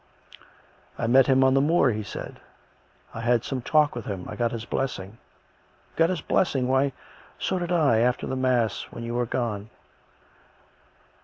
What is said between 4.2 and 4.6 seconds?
I got